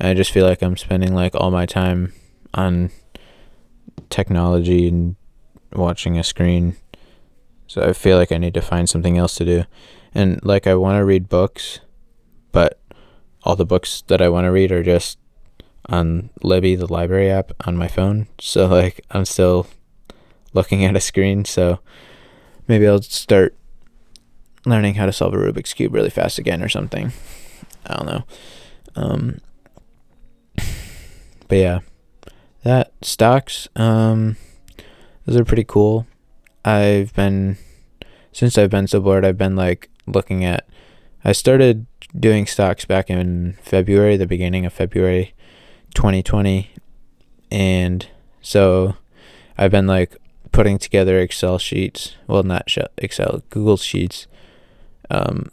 I 0.00 0.14
just 0.14 0.32
feel 0.32 0.46
like 0.46 0.62
I'm 0.62 0.76
spending 0.76 1.14
like 1.14 1.34
all 1.34 1.50
my 1.50 1.64
time 1.66 2.12
on 2.54 2.90
technology 4.10 4.88
and 4.88 5.16
watching 5.72 6.18
a 6.18 6.24
screen. 6.24 6.76
So 7.66 7.82
I 7.82 7.92
feel 7.92 8.18
like 8.18 8.32
I 8.32 8.38
need 8.38 8.54
to 8.54 8.62
find 8.62 8.88
something 8.88 9.16
else 9.16 9.34
to 9.36 9.44
do. 9.44 9.64
And 10.14 10.44
like 10.44 10.66
I 10.66 10.74
want 10.74 10.98
to 10.98 11.04
read 11.04 11.28
books, 11.28 11.80
but 12.52 12.78
all 13.44 13.56
the 13.56 13.64
books 13.64 14.02
that 14.08 14.20
I 14.20 14.28
want 14.28 14.44
to 14.44 14.52
read 14.52 14.70
are 14.70 14.82
just 14.82 15.18
on 15.86 16.30
Libby, 16.42 16.76
the 16.76 16.92
library 16.92 17.30
app 17.30 17.52
on 17.66 17.76
my 17.76 17.88
phone. 17.88 18.28
So 18.38 18.66
like 18.66 19.04
I'm 19.10 19.24
still 19.24 19.66
looking 20.52 20.84
at 20.84 20.96
a 20.96 21.00
screen. 21.00 21.44
So 21.44 21.80
maybe 22.68 22.86
I'll 22.86 23.02
start 23.02 23.56
learning 24.64 24.94
how 24.94 25.06
to 25.06 25.12
solve 25.12 25.34
a 25.34 25.36
Rubik's 25.36 25.74
cube 25.74 25.94
really 25.94 26.10
fast 26.10 26.38
again 26.38 26.62
or 26.62 26.68
something. 26.68 27.12
I 27.86 27.94
don't 27.94 28.06
know. 28.06 28.24
Um, 28.94 29.40
but 31.48 31.56
yeah, 31.56 31.78
that 32.64 32.92
stocks. 33.02 33.68
Um, 33.76 34.36
those 35.26 35.36
are 35.36 35.44
pretty 35.44 35.64
cool. 35.64 36.06
I've 36.64 37.12
been 37.14 37.58
since 38.32 38.56
I've 38.56 38.70
been 38.70 38.86
so 38.86 39.00
bored. 39.00 39.24
I've 39.24 39.38
been 39.38 39.56
like 39.56 39.90
looking 40.06 40.44
at. 40.44 40.66
I 41.24 41.32
started 41.32 41.86
doing 42.18 42.46
stocks 42.46 42.84
back 42.84 43.08
in 43.08 43.56
February, 43.62 44.16
the 44.16 44.26
beginning 44.26 44.66
of 44.66 44.72
February, 44.72 45.34
2020, 45.94 46.70
and 47.50 48.06
so 48.40 48.96
I've 49.56 49.70
been 49.70 49.86
like 49.86 50.16
putting 50.50 50.78
together 50.78 51.18
Excel 51.18 51.58
sheets. 51.58 52.16
Well, 52.26 52.42
not 52.42 52.68
Excel, 52.98 53.42
Google 53.50 53.76
Sheets, 53.76 54.26
um, 55.10 55.50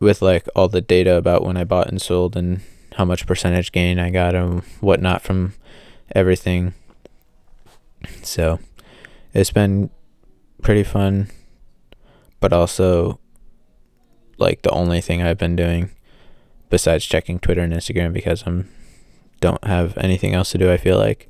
with 0.00 0.22
like 0.22 0.48
all 0.54 0.68
the 0.68 0.80
data 0.80 1.16
about 1.16 1.44
when 1.44 1.56
I 1.56 1.64
bought 1.64 1.88
and 1.88 2.00
sold 2.00 2.36
and 2.36 2.60
how 2.96 3.04
much 3.04 3.26
percentage 3.26 3.72
gain 3.72 3.98
I 3.98 4.10
got 4.10 4.34
and 4.34 4.62
whatnot 4.80 5.22
from 5.22 5.54
everything. 6.14 6.74
So 8.22 8.58
it's 9.32 9.50
been 9.50 9.90
pretty 10.62 10.84
fun, 10.84 11.28
but 12.40 12.52
also 12.52 13.18
like 14.38 14.62
the 14.62 14.70
only 14.70 15.00
thing 15.00 15.22
I've 15.22 15.38
been 15.38 15.56
doing 15.56 15.90
besides 16.70 17.04
checking 17.04 17.38
Twitter 17.38 17.62
and 17.62 17.72
Instagram 17.72 18.12
because 18.12 18.44
I'm 18.46 18.68
don't 19.40 19.62
have 19.64 19.96
anything 19.98 20.34
else 20.34 20.52
to 20.52 20.58
do. 20.58 20.72
I 20.72 20.76
feel 20.76 20.98
like 20.98 21.28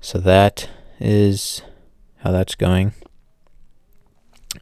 so 0.00 0.18
that 0.18 0.68
is 1.00 1.62
how 2.18 2.32
that's 2.32 2.54
going. 2.54 2.92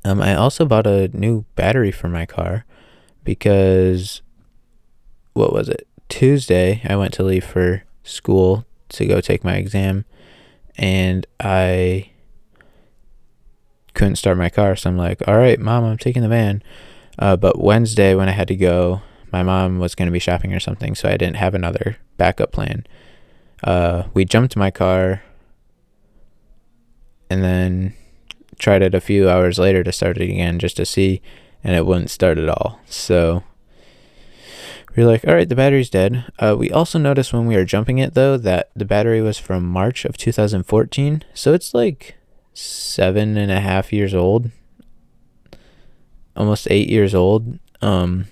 Um, 0.05 0.21
I 0.21 0.35
also 0.35 0.65
bought 0.65 0.87
a 0.87 1.09
new 1.09 1.45
battery 1.55 1.91
for 1.91 2.09
my 2.09 2.27
car 2.27 2.65
because 3.25 4.23
what 5.33 5.53
was 5.53 5.69
it? 5.69 5.87
Tuesday, 6.09 6.83
I 6.89 6.97
went 6.97 7.13
to 7.15 7.23
leave 7.23 7.45
for 7.45 7.83
school 8.05 8.66
to 8.91 9.07
go 9.07 9.21
take 9.21 9.45
my 9.45 9.57
exam, 9.57 10.05
and 10.77 11.27
I 11.41 12.11
couldn't 13.95 14.17
start 14.17 14.39
my 14.39 14.51
car. 14.51 14.77
So 14.77 14.91
I'm 14.91 14.97
like, 14.97 15.27
all 15.27 15.37
right, 15.37 15.59
mom, 15.59 15.85
I'm 15.85 15.99
taking 15.99 16.23
the 16.23 16.29
van. 16.29 16.63
Uh, 17.19 17.37
but 17.37 17.59
Wednesday, 17.59 18.15
when 18.15 18.29
I 18.29 18.33
had 18.33 18.49
to 18.49 18.57
go, 18.57 19.01
my 19.33 19.43
mom 19.43 19.79
was 19.79 19.95
going 19.95 20.07
to 20.07 20.13
be 20.13 20.19
shopping 20.19 20.53
or 20.55 20.61
something, 20.61 20.95
so 20.95 21.09
I 21.09 21.17
didn't 21.17 21.37
have 21.37 21.55
another 21.55 21.97
backup 22.17 22.53
plan. 22.53 22.87
Uh, 23.65 24.05
we 24.15 24.25
jumped 24.25 24.57
my 24.57 24.71
car 24.71 25.23
and 27.31 27.43
then 27.43 27.95
tried 28.59 28.83
it 28.83 28.95
a 28.95 29.01
few 29.01 29.29
hours 29.29 29.59
later 29.59 29.83
to 29.83 29.93
start 29.93 30.19
it 30.19 30.31
again 30.31 30.59
just 30.59 30.77
to 30.77 30.87
see, 30.87 31.21
and 31.65 31.75
it 31.75 31.87
wouldn't 31.87 32.11
start 32.11 32.39
at 32.39 32.49
all. 32.49 32.81
So 32.87 33.43
are 35.03 35.07
like, 35.07 35.27
all 35.27 35.35
right, 35.35 35.49
the 35.49 35.55
battery's 35.55 35.91
dead. 35.91 36.25
Uh, 36.39 36.57
we 36.59 36.71
also 36.71 36.99
noticed 36.99 37.33
when 37.33 37.47
we 37.47 37.57
were 37.57 37.65
jumping 37.65 37.99
it 37.99 38.15
though 38.15 38.37
that 38.37 38.71
the 38.75 38.85
battery 38.85 39.21
was 39.21 39.39
from 39.39 39.69
March 39.69 40.05
of 40.05 40.17
2014, 40.17 41.23
so 41.35 41.53
it's 41.53 41.75
like 41.75 42.17
seven 42.55 43.37
and 43.37 43.53
a 43.53 43.61
half 43.61 43.93
years 43.93 44.15
old, 44.15 44.51
almost 46.35 46.67
eight 46.71 46.89
years 46.89 47.15
old. 47.15 47.59
Um, 47.83 48.27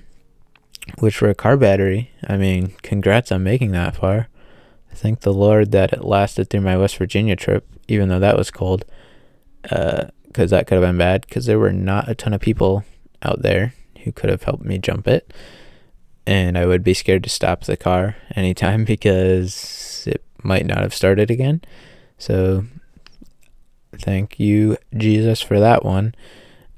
which 0.98 1.16
for 1.16 1.28
a 1.28 1.34
car 1.34 1.56
battery, 1.56 2.10
I 2.26 2.36
mean, 2.36 2.74
congrats 2.82 3.32
on 3.32 3.42
making 3.42 3.72
that 3.72 3.96
far. 3.96 4.28
Thank 4.92 5.20
the 5.20 5.32
Lord 5.32 5.72
that 5.72 5.92
it 5.92 6.04
lasted 6.04 6.50
through 6.50 6.60
my 6.60 6.76
West 6.76 6.96
Virginia 6.98 7.36
trip, 7.36 7.66
even 7.88 8.08
though 8.08 8.20
that 8.20 8.36
was 8.36 8.50
cold, 8.50 8.84
because 9.62 9.72
uh, 9.72 10.46
that 10.46 10.66
could 10.66 10.74
have 10.74 10.82
been 10.82 10.98
bad. 10.98 11.26
Because 11.26 11.46
there 11.46 11.58
were 11.58 11.72
not 11.72 12.08
a 12.08 12.14
ton 12.14 12.32
of 12.32 12.40
people 12.40 12.84
out 13.22 13.42
there 13.42 13.74
who 14.04 14.12
could 14.12 14.30
have 14.30 14.42
helped 14.42 14.64
me 14.64 14.78
jump 14.78 15.08
it 15.08 15.32
and 16.26 16.56
I 16.56 16.66
would 16.66 16.82
be 16.82 16.94
scared 16.94 17.24
to 17.24 17.30
stop 17.30 17.64
the 17.64 17.76
car 17.76 18.16
anytime 18.34 18.84
because 18.86 20.04
it 20.06 20.22
might 20.42 20.66
not 20.66 20.78
have 20.78 20.94
started 20.94 21.30
again. 21.30 21.62
So 22.18 22.64
thank 23.98 24.38
you 24.40 24.76
Jesus 24.96 25.40
for 25.40 25.60
that 25.60 25.84
one. 25.84 26.14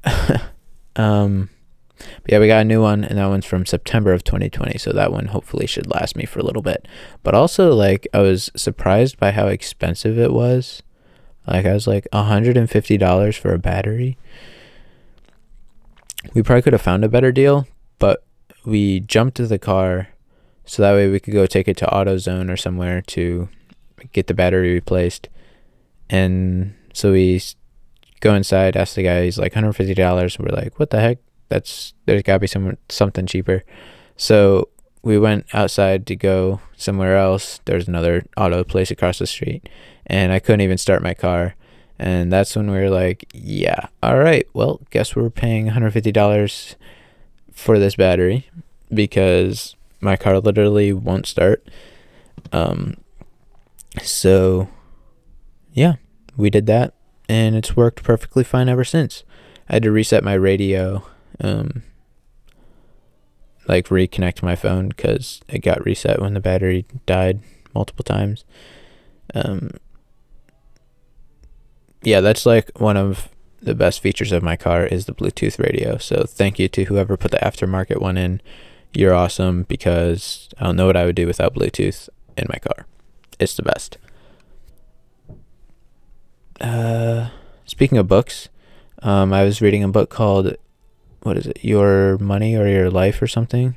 um 0.95 1.49
yeah, 2.27 2.39
we 2.39 2.47
got 2.47 2.61
a 2.61 2.65
new 2.65 2.81
one 2.81 3.03
and 3.03 3.17
that 3.17 3.27
one's 3.27 3.45
from 3.45 3.65
September 3.65 4.13
of 4.13 4.23
2020, 4.23 4.77
so 4.77 4.91
that 4.93 5.11
one 5.11 5.27
hopefully 5.27 5.65
should 5.65 5.89
last 5.89 6.15
me 6.15 6.25
for 6.25 6.39
a 6.39 6.43
little 6.43 6.61
bit. 6.61 6.87
But 7.23 7.33
also 7.33 7.73
like 7.73 8.07
I 8.13 8.19
was 8.19 8.51
surprised 8.55 9.17
by 9.19 9.31
how 9.31 9.47
expensive 9.47 10.19
it 10.19 10.31
was. 10.31 10.83
Like 11.47 11.65
I 11.65 11.73
was 11.73 11.87
like 11.87 12.07
$150 12.13 13.37
for 13.37 13.53
a 13.53 13.59
battery. 13.59 14.17
We 16.33 16.43
probably 16.43 16.61
could 16.61 16.73
have 16.73 16.81
found 16.81 17.05
a 17.05 17.09
better 17.09 17.31
deal, 17.31 17.67
but 17.67 17.76
we 18.67 18.99
jumped 18.99 19.37
to 19.37 19.47
the 19.47 19.57
car 19.57 20.09
so 20.65 20.81
that 20.81 20.91
way 20.91 21.09
we 21.09 21.21
could 21.21 21.33
go 21.33 21.45
take 21.45 21.69
it 21.69 21.77
to 21.77 21.85
AutoZone 21.85 22.51
or 22.51 22.57
somewhere 22.57 23.01
to 23.01 23.47
get 24.11 24.27
the 24.27 24.33
battery 24.33 24.73
replaced. 24.73 25.29
And 26.09 26.75
so 26.93 27.13
we 27.13 27.41
go 28.19 28.35
inside, 28.35 28.75
ask 28.75 28.95
the 28.95 29.03
guy, 29.03 29.23
he's 29.23 29.39
like 29.39 29.53
$150. 29.53 30.39
We're 30.39 30.53
like, 30.53 30.77
what 30.77 30.89
the 30.89 30.99
heck? 30.99 31.19
That's 31.47 31.93
there's 32.05 32.23
gotta 32.23 32.39
be 32.39 32.47
some 32.47 32.77
something 32.89 33.25
cheaper. 33.25 33.63
So 34.17 34.67
we 35.01 35.17
went 35.17 35.45
outside 35.53 36.05
to 36.07 36.17
go 36.17 36.59
somewhere 36.75 37.15
else. 37.15 37.61
There's 37.63 37.87
another 37.87 38.25
auto 38.35 38.65
place 38.65 38.91
across 38.91 39.19
the 39.19 39.27
street, 39.27 39.69
and 40.05 40.33
I 40.33 40.39
couldn't 40.39 40.59
even 40.59 40.77
start 40.77 41.01
my 41.01 41.13
car. 41.13 41.55
And 41.97 42.33
that's 42.33 42.53
when 42.53 42.69
we 42.69 42.77
were 42.77 42.89
like, 42.89 43.25
yeah, 43.33 43.87
all 44.03 44.19
right, 44.19 44.45
well, 44.53 44.81
guess 44.91 45.15
we're 45.15 45.29
paying 45.29 45.67
$150 45.69 46.75
for 47.57 47.79
this 47.79 47.95
battery 47.95 48.47
because 48.93 49.75
my 49.99 50.15
car 50.15 50.39
literally 50.39 50.93
won't 50.93 51.25
start. 51.25 51.67
Um, 52.51 52.97
so, 54.03 54.69
yeah, 55.73 55.95
we 56.37 56.51
did 56.51 56.67
that 56.67 56.93
and 57.27 57.55
it's 57.55 57.75
worked 57.75 58.03
perfectly 58.03 58.43
fine 58.43 58.69
ever 58.69 58.83
since. 58.83 59.23
I 59.67 59.73
had 59.73 59.83
to 59.83 59.91
reset 59.91 60.23
my 60.23 60.35
radio, 60.35 61.03
um, 61.41 61.81
like 63.67 63.87
reconnect 63.87 64.43
my 64.43 64.55
phone 64.55 64.89
because 64.89 65.41
it 65.49 65.59
got 65.59 65.83
reset 65.83 66.21
when 66.21 66.35
the 66.35 66.39
battery 66.39 66.85
died 67.07 67.41
multiple 67.73 68.03
times. 68.03 68.45
Um, 69.33 69.71
yeah, 72.03 72.21
that's 72.21 72.45
like 72.45 72.69
one 72.79 72.97
of 72.97 73.29
the 73.61 73.75
best 73.75 73.99
features 74.01 74.31
of 74.31 74.43
my 74.43 74.55
car 74.55 74.85
is 74.85 75.05
the 75.05 75.13
Bluetooth 75.13 75.59
radio. 75.59 75.97
So 75.97 76.23
thank 76.27 76.59
you 76.59 76.67
to 76.69 76.85
whoever 76.85 77.17
put 77.17 77.31
the 77.31 77.37
aftermarket 77.37 77.99
one 77.99 78.17
in. 78.17 78.41
You're 78.93 79.13
awesome 79.13 79.63
because 79.63 80.49
I 80.59 80.65
don't 80.65 80.75
know 80.75 80.85
what 80.85 80.97
I 80.97 81.05
would 81.05 81.15
do 81.15 81.27
without 81.27 81.53
Bluetooth 81.53 82.09
in 82.37 82.47
my 82.49 82.59
car. 82.59 82.85
It's 83.39 83.55
the 83.55 83.63
best. 83.63 83.97
Uh, 86.59 87.29
speaking 87.65 87.97
of 87.97 88.07
books, 88.07 88.49
um, 89.03 89.33
I 89.33 89.43
was 89.43 89.61
reading 89.61 89.83
a 89.83 89.89
book 89.89 90.09
called 90.09 90.55
what 91.21 91.37
is 91.37 91.47
it? 91.47 91.63
Your 91.63 92.17
Money 92.19 92.55
or 92.55 92.67
Your 92.67 92.89
Life 92.89 93.21
or 93.21 93.27
something. 93.27 93.75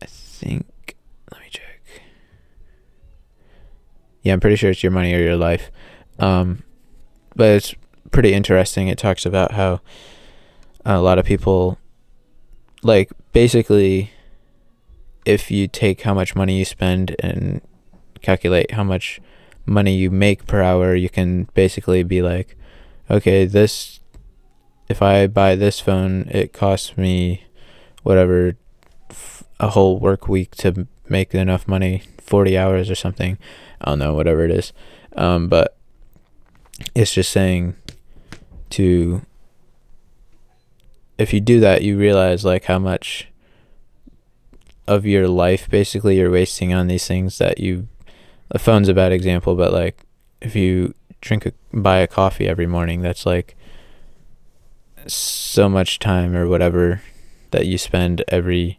I 0.00 0.06
think. 0.06 0.96
Let 1.32 1.40
me 1.40 1.48
check. 1.50 1.80
Yeah, 4.22 4.34
I'm 4.34 4.40
pretty 4.40 4.56
sure 4.56 4.70
it's 4.70 4.82
Your 4.82 4.92
Money 4.92 5.14
or 5.14 5.18
Your 5.18 5.36
Life. 5.36 5.70
Um, 6.18 6.62
but 7.34 7.48
it's 7.48 7.74
pretty 8.12 8.32
interesting. 8.32 8.88
It 8.88 8.98
talks 8.98 9.26
about 9.26 9.52
how 9.52 9.80
a 10.84 11.00
lot 11.00 11.18
of 11.18 11.24
people, 11.24 11.78
like, 12.82 13.10
basically, 13.32 14.12
if 15.24 15.50
you 15.50 15.66
take 15.66 16.02
how 16.02 16.14
much 16.14 16.36
money 16.36 16.58
you 16.58 16.64
spend 16.64 17.16
and 17.18 17.60
calculate 18.20 18.72
how 18.72 18.84
much 18.84 19.20
money 19.66 19.94
you 19.96 20.10
make 20.10 20.46
per 20.46 20.62
hour, 20.62 20.94
you 20.94 21.08
can 21.08 21.48
basically 21.54 22.02
be 22.02 22.22
like, 22.22 22.56
okay, 23.10 23.44
this, 23.44 24.00
if 24.88 25.02
I 25.02 25.26
buy 25.26 25.56
this 25.56 25.80
phone, 25.80 26.28
it 26.30 26.52
costs 26.52 26.96
me 26.96 27.44
whatever 28.02 28.56
a 29.60 29.68
whole 29.68 29.98
work 29.98 30.28
week 30.28 30.56
to 30.56 30.86
make 31.08 31.34
enough 31.34 31.68
money, 31.68 32.02
40 32.20 32.58
hours 32.58 32.90
or 32.90 32.94
something. 32.94 33.38
I 33.80 33.90
don't 33.90 33.98
know, 34.00 34.14
whatever 34.14 34.44
it 34.44 34.50
is. 34.50 34.72
Um, 35.16 35.48
but 35.48 35.76
it's 36.94 37.12
just 37.12 37.30
saying 37.30 37.76
to, 38.72 39.22
if 41.18 41.32
you 41.32 41.40
do 41.40 41.60
that, 41.60 41.82
you 41.82 41.96
realize 41.98 42.44
like 42.44 42.64
how 42.64 42.78
much 42.78 43.28
of 44.86 45.06
your 45.06 45.28
life 45.28 45.70
basically 45.70 46.18
you're 46.18 46.30
wasting 46.30 46.74
on 46.74 46.88
these 46.88 47.06
things 47.06 47.38
that 47.38 47.60
you 47.60 47.86
a 48.50 48.58
phone's 48.58 48.88
a 48.88 48.94
bad 48.94 49.12
example, 49.12 49.54
but 49.54 49.72
like 49.72 50.04
if 50.40 50.54
you 50.54 50.94
drink 51.20 51.46
a 51.46 51.52
buy 51.72 51.98
a 51.98 52.06
coffee 52.06 52.46
every 52.46 52.66
morning, 52.66 53.00
that's 53.00 53.24
like 53.24 53.56
so 55.06 55.68
much 55.68 55.98
time 55.98 56.36
or 56.36 56.46
whatever 56.46 57.00
that 57.50 57.66
you 57.66 57.78
spend 57.78 58.22
every 58.28 58.78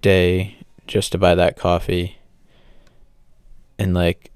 day 0.00 0.56
just 0.86 1.12
to 1.12 1.18
buy 1.18 1.34
that 1.34 1.56
coffee. 1.56 2.18
And 3.78 3.94
like 3.94 4.30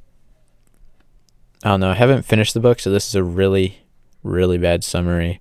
I 1.65 1.71
don't 1.71 1.81
know, 1.81 1.91
I 1.91 1.95
haven't 1.95 2.23
finished 2.23 2.55
the 2.55 2.61
book, 2.61 2.79
so 2.79 2.91
this 2.91 3.09
is 3.09 3.15
a 3.15 3.25
really 3.25 3.86
really 4.27 4.59
bad 4.59 4.85
summary. 4.85 5.41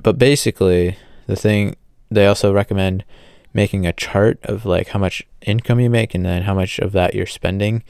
But 0.00 0.18
basically, 0.18 0.96
the 1.26 1.36
thing 1.36 1.76
they 2.10 2.26
also 2.26 2.52
recommend 2.52 3.04
making 3.52 3.86
a 3.86 3.92
chart 3.92 4.38
of 4.44 4.64
like 4.64 4.88
how 4.88 4.98
much 4.98 5.22
income 5.42 5.80
you 5.80 5.90
make 5.90 6.14
and 6.14 6.24
then 6.24 6.42
how 6.42 6.54
much 6.54 6.78
of 6.78 6.92
that 6.92 7.14
you're 7.14 7.26
spending. 7.26 7.82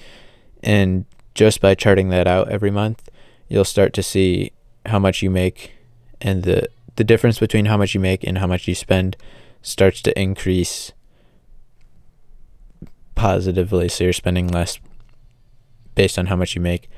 And 0.63 1.05
just 1.35 1.61
by 1.61 1.75
charting 1.75 2.09
that 2.09 2.27
out 2.27 2.51
every 2.51 2.71
month, 2.71 3.09
you'll 3.49 3.65
start 3.65 3.93
to 3.95 4.03
see 4.03 4.53
how 4.87 4.99
much 4.99 5.23
you 5.23 5.31
make 5.31 5.73
and 6.21 6.43
the 6.43 6.69
the 6.97 7.05
difference 7.05 7.39
between 7.39 7.67
how 7.67 7.77
much 7.77 7.95
you 7.95 8.01
make 8.01 8.25
and 8.25 8.39
how 8.39 8.47
much 8.47 8.67
you 8.67 8.75
spend 8.75 9.17
starts 9.63 10.03
to 10.03 10.21
increase 10.21 10.93
positively 13.15 13.89
so 13.89 14.05
you're 14.05 14.13
spending 14.13 14.49
less 14.49 14.81
based 15.95 16.19
on 16.19 16.27
how 16.27 16.37
much 16.37 16.57
you 16.57 16.61
make 16.61 16.89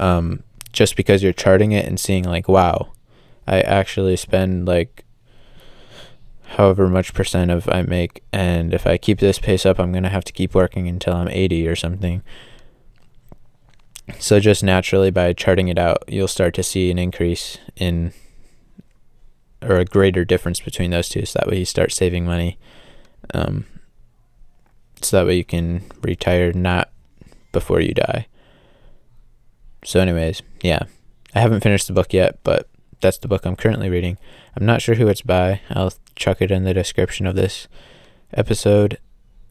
um, 0.00 0.42
just 0.74 0.94
because 0.96 1.22
you're 1.22 1.32
charting 1.32 1.72
it 1.72 1.86
and 1.86 1.98
seeing 1.98 2.24
like 2.24 2.48
wow 2.48 2.92
i 3.46 3.60
actually 3.60 4.16
spend 4.16 4.66
like 4.66 5.04
however 6.56 6.88
much 6.88 7.14
percent 7.14 7.50
of 7.50 7.68
I 7.68 7.82
make 7.82 8.22
and 8.32 8.72
if 8.72 8.86
I 8.86 8.96
keep 8.96 9.18
this 9.18 9.38
pace 9.38 9.66
up 9.66 9.78
I'm 9.78 9.92
going 9.92 10.04
to 10.04 10.08
have 10.08 10.24
to 10.24 10.32
keep 10.32 10.54
working 10.54 10.88
until 10.88 11.14
I'm 11.14 11.28
80 11.28 11.66
or 11.68 11.76
something. 11.76 12.22
So 14.18 14.38
just 14.38 14.62
naturally 14.62 15.10
by 15.10 15.32
charting 15.32 15.68
it 15.68 15.78
out, 15.78 16.04
you'll 16.06 16.28
start 16.28 16.54
to 16.54 16.62
see 16.62 16.90
an 16.90 16.98
increase 16.98 17.58
in 17.76 18.12
or 19.62 19.76
a 19.76 19.84
greater 19.84 20.24
difference 20.24 20.60
between 20.60 20.90
those 20.90 21.08
two 21.08 21.24
so 21.24 21.38
that 21.38 21.48
way 21.48 21.58
you 21.58 21.64
start 21.64 21.90
saving 21.90 22.26
money. 22.26 22.58
Um, 23.32 23.64
so 25.00 25.16
that 25.16 25.26
way 25.26 25.36
you 25.36 25.44
can 25.44 25.84
retire 26.02 26.52
not 26.52 26.90
before 27.50 27.80
you 27.80 27.94
die. 27.94 28.26
So 29.84 30.00
anyways, 30.00 30.42
yeah. 30.62 30.84
I 31.34 31.40
haven't 31.40 31.62
finished 31.62 31.86
the 31.86 31.92
book 31.92 32.12
yet, 32.12 32.38
but 32.42 32.68
that's 33.00 33.18
the 33.18 33.28
book 33.28 33.44
I'm 33.44 33.56
currently 33.56 33.90
reading. 33.90 34.18
I'm 34.56 34.64
not 34.64 34.80
sure 34.82 34.94
who 34.94 35.08
it's 35.08 35.22
by. 35.22 35.60
I'll 35.70 35.92
chuck 36.16 36.40
it 36.40 36.50
in 36.50 36.64
the 36.64 36.74
description 36.74 37.26
of 37.26 37.34
this 37.34 37.68
episode. 38.32 38.98